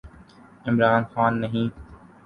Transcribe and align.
عمران 0.65 1.01
خان 1.11 1.33
نہیں۔ 1.41 1.67